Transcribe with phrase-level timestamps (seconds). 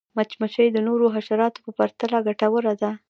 [0.15, 2.91] مچمچۍ د نورو حشراتو په پرتله ګټوره ده